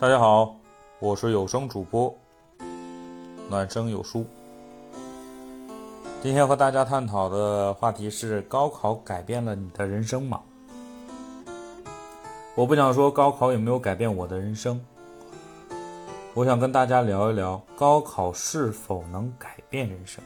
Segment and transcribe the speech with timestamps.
[0.00, 0.54] 大家好，
[1.00, 2.16] 我是有声主播
[3.50, 4.24] 暖声有书。
[6.22, 10.40] 今天和大家探讨的话题是：高考改变了你的人生吗？
[12.54, 14.80] 我不想说高考有没有改变我的人生，
[16.32, 20.22] 我想跟大家聊一聊高考是否能改变人生。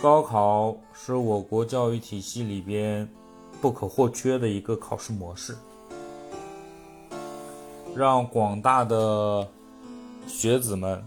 [0.00, 3.08] 高考是我国教育体系里边
[3.60, 5.56] 不可或缺的一个考试模式，
[7.94, 9.46] 让广大的
[10.26, 11.02] 学子们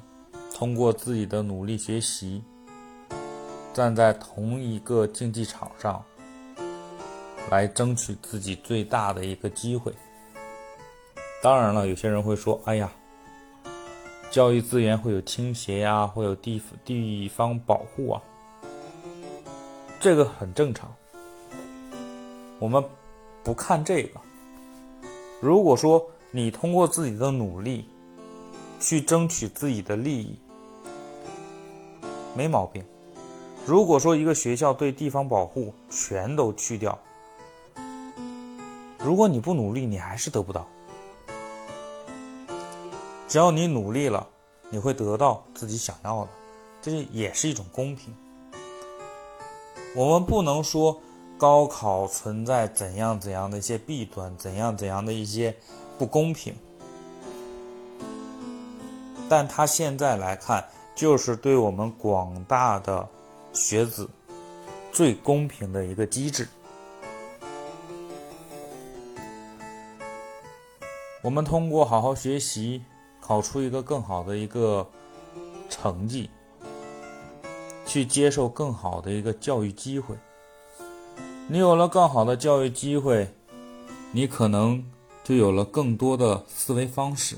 [0.53, 2.43] 通过自己的努力学习，
[3.73, 6.03] 站在同一个竞技场上，
[7.49, 9.91] 来争取自己最大的一个机会。
[11.41, 12.91] 当然了，有些人会说：“哎呀，
[14.29, 18.21] 教育资源会有倾斜呀，会有地地方保护啊。”
[19.99, 20.93] 这个很正常，
[22.59, 22.83] 我们
[23.43, 24.21] 不看这个。
[25.41, 27.87] 如果说你通过自己的努力
[28.77, 30.37] 去争取自己的利益，
[32.35, 32.83] 没毛病。
[33.65, 36.99] 如果说一个学校对地方保护全都去掉，
[38.99, 40.67] 如果你不努力，你还是得不到。
[43.29, 44.27] 只要你努力了，
[44.69, 46.29] 你会得到自己想要的，
[46.81, 48.13] 这也是一种公平。
[49.95, 50.99] 我们不能说
[51.37, 55.55] 高考存在怎样怎样的一些弊端，怎样怎样的一些
[55.97, 56.53] 不公平，
[59.29, 63.07] 但他现在来看，就是对我们广大的
[63.53, 64.09] 学子
[64.91, 66.47] 最公平的一个机制。
[71.21, 72.83] 我们通过好好学习，
[73.19, 74.87] 考出一个更好的一个
[75.69, 76.29] 成绩。
[77.87, 80.17] 去接受更好的一个教育机会，
[81.47, 83.31] 你有了更好的教育机会，
[84.11, 84.83] 你可能
[85.25, 87.35] 就有了更多的思维方式。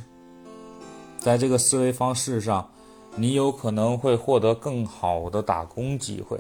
[1.18, 2.70] 在这个思维方式上，
[3.16, 6.38] 你有可能会获得更好的打工机会，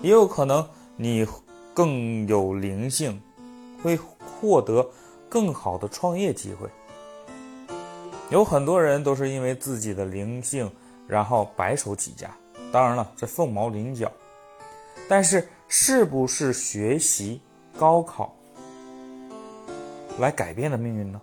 [0.00, 1.26] 也有可能你
[1.74, 3.20] 更有灵性，
[3.82, 3.98] 会
[4.40, 4.88] 获得
[5.28, 6.66] 更好的创业机会。
[8.30, 10.70] 有很多人都是因为自己的灵性，
[11.06, 12.30] 然后白手起家。
[12.72, 14.10] 当然了，这凤毛麟角，
[15.08, 17.38] 但是是不是学习
[17.78, 18.34] 高考
[20.20, 21.20] 来改变的命运呢？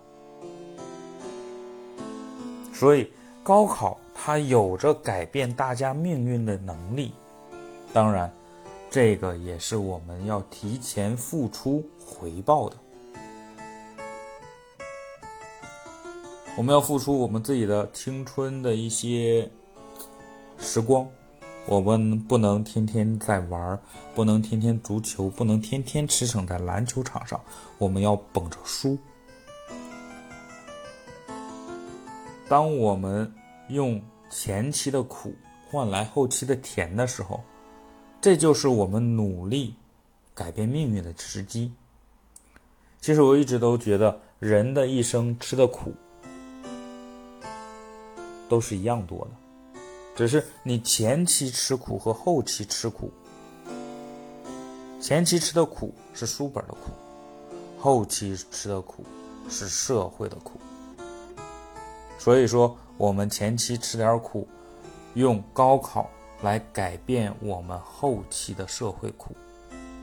[2.74, 3.10] 所以
[3.42, 7.12] 高考它有着改变大家命运的能力，
[7.92, 8.32] 当然，
[8.90, 12.76] 这个也是我们要提前付出回报的。
[16.56, 19.48] 我们要付出我们自己的青春的一些
[20.58, 21.08] 时光。
[21.70, 23.78] 我们不能天天在玩，
[24.14, 27.38] 不能天天足球，不能天天驰骋在篮球场上。
[27.76, 28.96] 我们要捧着书。
[32.48, 33.30] 当我们
[33.68, 35.34] 用前期的苦
[35.70, 37.44] 换来后期的甜的时候，
[38.18, 39.74] 这就是我们努力
[40.34, 41.70] 改变命运的时机。
[42.98, 45.92] 其实我一直都觉得，人的一生吃的苦
[48.48, 49.47] 都是一样多的。
[50.18, 53.08] 只是你前期吃苦和后期吃苦，
[55.00, 56.90] 前期吃的苦是书本的苦，
[57.78, 59.04] 后期吃的苦
[59.48, 60.58] 是社会的苦。
[62.18, 64.48] 所以说，我们前期吃点苦，
[65.14, 66.10] 用高考
[66.42, 69.36] 来改变我们后期的社会苦，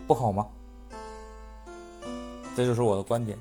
[0.08, 0.48] 不好吗？
[2.56, 3.38] 这就是我的观点。